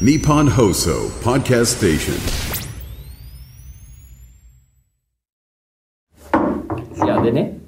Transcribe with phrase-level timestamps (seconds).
[0.00, 2.14] Nippon Hoso Podcast Station.
[7.04, 7.60] いやでね、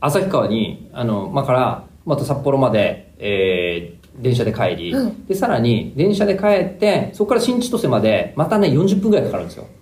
[0.00, 5.26] 旭川にあの、まあ、からまた札幌まで、えー電車で帰り、うん。
[5.26, 9.66] でさらに電車で帰ってそこから新千歳までまたね40分ぐらいかかるんですよ。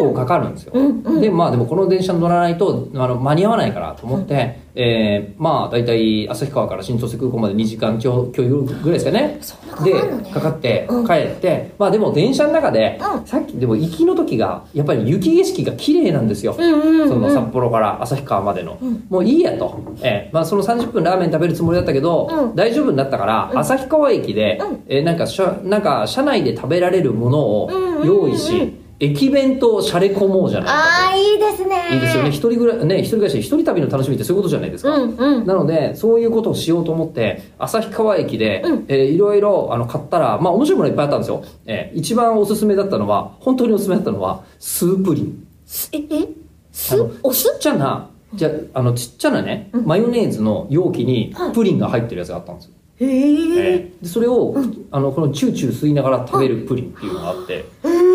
[0.00, 0.72] 構かかるんですよ、
[1.20, 9.20] でまあでもこの電車に乗らないとあの間に合わないからと思って、えーまあ大体旭川から新千歳空港まで2時間強強ぐらいですかね。
[9.20, 9.40] ね。
[9.84, 11.06] でかかってうん。
[11.06, 13.26] 帰って、まあでも電車の中で、うん。
[13.26, 22.54] さっきでも行きの時がやっぱり雪景色が綺麗なんですよ、うんうんうんその札幌から旭川までの、もういいやと、えーまあ、その30分ラーメン食べるつもりだったけど、うん。
[22.54, 24.82] 大丈夫になったから、旭川駅で、うん。
[24.86, 28.06] えーなんかしゃなんか車内で食べられるものをうんうんうん。
[28.06, 31.86] 用意し、駅弁としゃれ込もうじゃないかああいいですね。
[31.88, 32.28] といいですよね。
[32.28, 35.46] 一人ぐらいね一人暮らしで一人旅の楽しみってそういうことじゃないですか、うんうん。
[35.46, 38.84] なのでそういうことをしようと思って旭川駅で、うん。
[38.88, 45.48] えーいろいろあの買ったらまあ面白いものいっぱいあったんですよ、えー一番おすすめだったのは本当におすすめだったのはスープリン。
[45.92, 46.28] ええ？
[46.72, 47.44] すお酢？
[47.44, 51.52] ちっちゃなじゃあのちっちゃなね、マヨネーズの容器にはい。
[51.52, 54.02] プリンが入ってるやつがあったんですよ、へええー。
[54.02, 54.54] でそれを、
[54.92, 57.64] あのこのチューチュー吸いながら食べるプリンっていうのがあって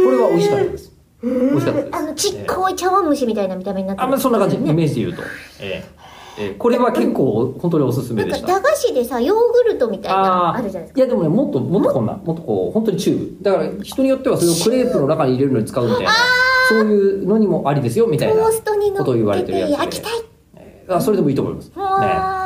[0.05, 0.91] これは美味しかったです。
[1.23, 1.89] 美味しかったです。
[1.95, 4.03] あのちっえーこい茶碗蒸しみたいな見た目になってる。
[4.03, 5.23] あんまりそんな感じ、イねメージで言うと、
[5.59, 8.47] えーえーこれは結構本当におすすめでした。
[8.47, 10.99] なんか駄菓子でさヨーグルトみたいなあるじゃないですか。
[10.99, 13.43] いやでもねもっともっとこんなもっとこう本当にチューブ。
[13.43, 16.11] だから人によってはそれをクレープの中に入れるのに使うみたいな。
[16.67, 19.75] そういうのにもありですよみたいなことを言われてるやつで。
[19.77, 20.11] 焼きたい
[20.87, 21.75] あそれでもいいと思います、ね。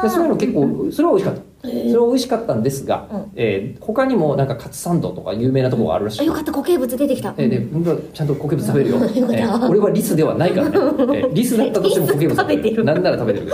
[0.04, 1.50] でそういうの結構それは美味しかった。
[1.62, 3.32] それは美味しかったんですが、うん。
[3.36, 6.22] えー他にもなんかカツサンドとか有名なところがあるらしい。
[6.22, 6.52] あよかった。
[6.54, 7.34] 固形物出てきた。
[7.38, 10.76] えーで本当はちゃんと固形物食べるよ、 えー俺はリスではないからね、
[11.20, 12.86] えーリスだったとしても固形物食べてる。
[12.86, 13.48] なんなら食べてる。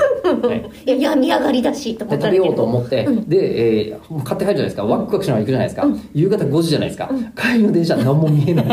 [0.50, 4.86] え ーいや病み上がりだしと思で食べようと思って、で、えー買って帰るじゃないですか。
[4.86, 8.66] ワクワクしながら行くじゃないですか、夕方5時じゃないですか、帰りの電車何も見えない。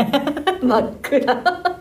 [0.61, 1.19] 真っ暗。
[1.21, 1.72] ち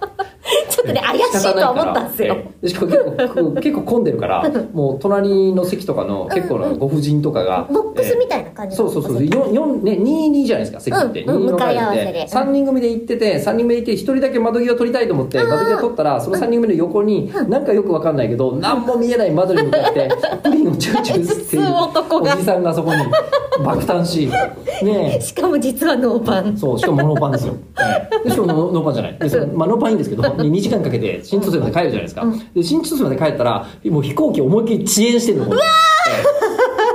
[0.83, 2.37] ょっとね怪しいと思ったんですよ。
[2.61, 9.17] でしかも結構結構混んでるからもう隣の席とかの結構なご婦人とかが、ボックスみたいな感じそうそうそう。
[9.19, 12.13] 4四ね22じゃないですか席って、うんうん二人分かれ向かい合わせで。
[12.13, 12.27] て。
[12.27, 20.09] 3人組で行ってて3人目で行って1人だけ窓際取りたいと思って窓際取ったらその3人目の横になんかよくわかんないけど何も見えない窓に向かって
[20.43, 21.65] プリンをチューチュー吸っていう
[22.11, 23.03] おじさんがそこに
[23.65, 24.29] 爆誕し
[24.83, 25.21] ねえ。
[25.21, 26.57] しかも実はノーパン。
[26.57, 29.19] そうしかもノーパンですよ、ええでしかもノーパンじゃない。
[29.55, 35.47] まあ、ノーパンいいんですけど2時間かけて新千歳まで帰るじゃないですか、で新千歳まで帰ったらもう飛行機思いっきり遅延してるの。
[35.47, 35.57] うわ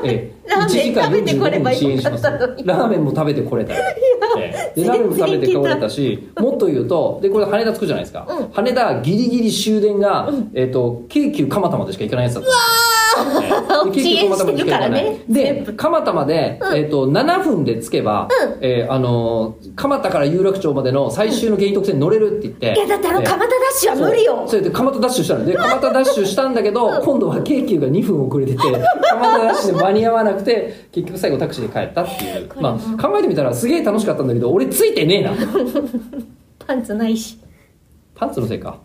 [0.03, 0.33] えええ。
[0.33, 3.83] え ラーメン1時間食べてこれ45ば分遅延しますラーメンも食べてこれたよ、
[4.39, 4.81] ええ。
[4.81, 8.47] でラーメンも食べてこれたしもっと言うとでこれ羽田着くじゃないですか、うん。
[8.51, 12.96] 羽田ギリギリ終電が、えっと京急蒲田までしか行かないやつだったんですよ
[13.41, 13.50] え
[13.88, 13.91] え。
[13.91, 18.28] で京急蒲田までしか行かない遅延してるからねで蒲田まで、えっと7分で着けば、
[18.61, 24.35] えーあのー蒲田から有楽町までの最終のゲート特線に乗れるって言って、いやだってあのえー蒲田ダッシュは無理よ。
[24.38, 24.50] そう。
[24.50, 25.45] それで蒲田ダッシュしたの。
[25.45, 32.50] で蒲田ダッシュしたんだけど、今度は京急が2分遅れてて蒲田ダッシュで間に合わなくて結局最後タクシーで帰ったっていう。
[32.61, 35.31] まあ考えてみたらすげえ楽しかったんだけど俺ついてねえな。
[36.66, 37.38] パンツないし。
[38.16, 38.79] パンツのせいか